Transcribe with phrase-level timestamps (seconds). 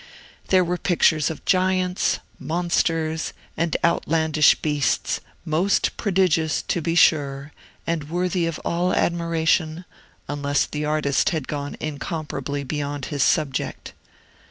[0.47, 7.53] There were pictures of giants, monsters, and outlandish beasts, most prodigious, to be sure,
[7.85, 9.85] and worthy of all admiration,
[10.27, 13.93] unless the artist had gone incomparably beyond his subject.